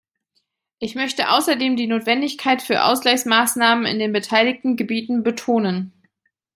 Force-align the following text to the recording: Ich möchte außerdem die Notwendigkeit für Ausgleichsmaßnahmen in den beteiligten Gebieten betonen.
Ich 0.79 0.95
möchte 0.95 1.29
außerdem 1.29 1.75
die 1.75 1.85
Notwendigkeit 1.85 2.63
für 2.63 2.85
Ausgleichsmaßnahmen 2.85 3.85
in 3.85 3.99
den 3.99 4.11
beteiligten 4.11 4.75
Gebieten 4.75 5.21
betonen. 5.21 5.93